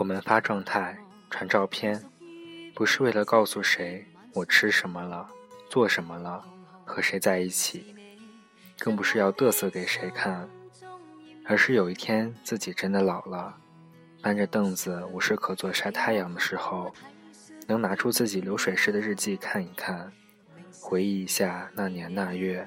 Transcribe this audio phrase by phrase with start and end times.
[0.00, 0.96] 我们发状态、
[1.28, 2.02] 传照片，
[2.74, 4.02] 不是为了告诉谁
[4.32, 5.28] 我吃什么了、
[5.68, 6.42] 做什么了、
[6.86, 7.94] 和谁在一起，
[8.78, 10.48] 更不是要嘚瑟给谁看，
[11.44, 13.54] 而是有一天自己真的老了，
[14.22, 16.94] 搬着凳子无事可做晒太阳的时候，
[17.66, 20.10] 能拿出自己流水式的日记看一看，
[20.80, 22.66] 回忆一下那年那月，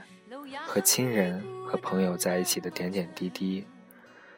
[0.67, 3.66] 和亲人和朋友在一起的点点滴滴，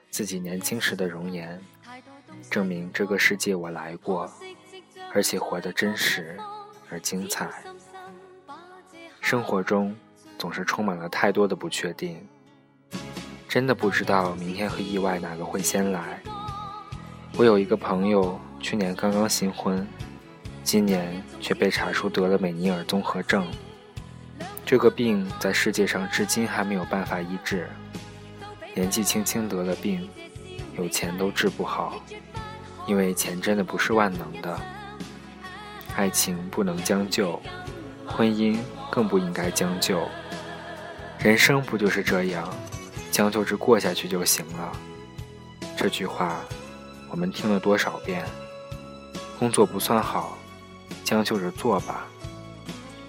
[0.10, 1.62] 自己年轻时的容颜。
[2.50, 4.32] 证明这个世界我来过，
[5.14, 6.38] 而且活得真实
[6.90, 7.50] 而精彩。
[9.20, 9.96] 生活中
[10.38, 12.26] 总是充满了太多的不确定，
[13.48, 16.22] 真的不知道明天和意外哪个会先来。
[17.38, 19.86] 我有一个朋友，去年刚刚新婚，
[20.64, 23.46] 今年却被查出得了美尼尔综合症。
[24.66, 27.68] 这个病在世界上至今还没有办法医治，
[28.74, 30.10] 年纪轻轻得了病。
[30.78, 32.02] 有钱都治不好，
[32.88, 34.60] 因为钱真的不是万能的。
[35.96, 37.42] 爱情不能将就，
[38.06, 38.58] 婚姻
[38.92, 40.08] 更不应该将就。
[41.20, 42.48] 人生不就是这样，
[43.10, 44.72] 将就着过下去就行了。
[45.78, 46.42] 这句话
[47.10, 48.24] 我们听了多少遍？
[49.40, 50.38] 工作不算好，
[51.04, 52.06] 将就着做吧；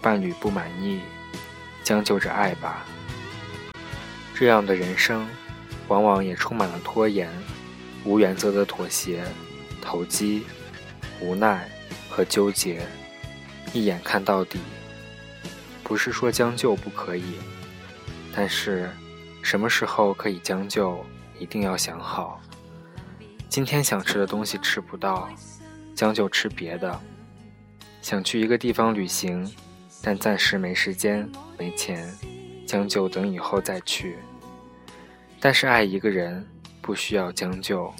[0.00, 1.00] 伴侣不满意，
[1.84, 2.84] 将就着爱吧。
[4.34, 5.27] 这样的人生，
[5.88, 7.30] 往往也充满了拖延。
[8.04, 9.24] 无原则的妥协、
[9.87, 10.42] 投机、
[11.20, 11.69] 无奈
[12.11, 12.84] 和纠结，
[13.73, 14.59] 一眼看到底。
[15.84, 17.37] 不是说将就不可以，
[18.34, 18.91] 但是
[19.43, 21.06] 什么时候可以将就，
[21.39, 22.41] 一定要想好。
[23.48, 25.28] 今天想吃的东西吃不到，
[25.95, 27.00] 将就吃别的。
[28.03, 29.48] 想去一个地方旅行，
[30.03, 32.12] 但暂时没时间、没钱，
[32.66, 34.19] 将就等以后再去。
[35.39, 36.44] 但是爱一个人。
[36.83, 37.93] 不需要将就，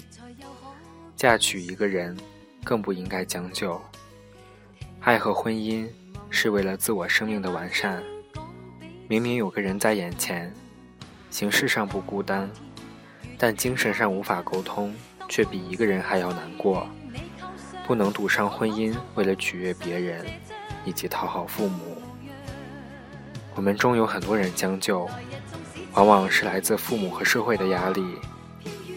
[1.17, 2.15] 嫁娶一个人
[2.63, 3.81] 更不应该将就。
[5.01, 5.87] 爱和婚姻
[6.29, 8.03] 是为了自我生命的完善。
[9.07, 10.53] 明明有个人在眼前，
[11.31, 12.47] 形式上不孤单，
[13.35, 14.93] 但精神上无法沟通，
[15.27, 16.87] 却比一个人还要难过。
[17.87, 20.23] 不能赌上婚姻，为了取悦别人
[20.85, 21.99] 以及讨好父母。
[23.55, 25.09] 我们中有很多人将就，
[25.93, 28.05] 往往是来自父母和社会的压力。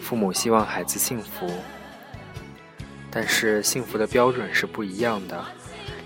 [0.03, 1.49] 父母希望孩子幸福，
[3.11, 5.43] 但是幸福的标准是不一样的。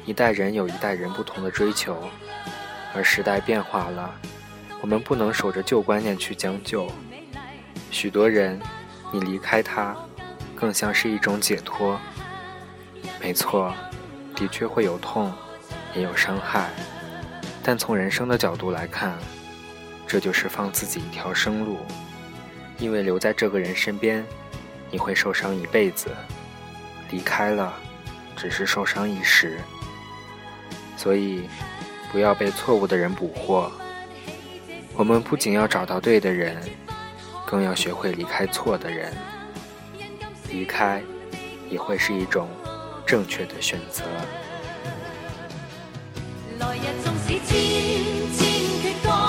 [0.05, 1.97] 一代人有一代人不同的追求，
[2.93, 4.13] 而时代变化了，
[4.81, 6.91] 我们不能守着旧观念去将就。
[7.91, 8.59] 许多人，
[9.13, 9.95] 你离开他，
[10.55, 11.99] 更像是一种解脱。
[13.21, 13.73] 没错，
[14.35, 15.31] 的确会有痛，
[15.95, 16.69] 也有伤害，
[17.63, 19.17] 但从人生的角度来看，
[20.05, 21.77] 这就是放自己一条生路。
[22.77, 24.25] 因为留在这个人身边，
[24.91, 26.09] 你会受伤一辈子；
[27.11, 27.73] 离开了，
[28.35, 29.59] 只是受伤一时。
[30.97, 31.47] 所以，
[32.11, 33.71] 不要被错误的人捕获。
[34.95, 36.57] 我们不仅要找到对的人，
[37.45, 39.13] 更要学会离开错的人。
[40.49, 41.01] 离开，
[41.69, 42.47] 也会是一种
[43.05, 44.03] 正确的选择。
[46.59, 47.49] 来日纵使千
[48.33, 48.49] 千
[48.81, 49.24] 阙歌，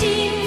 [0.00, 0.39] 心。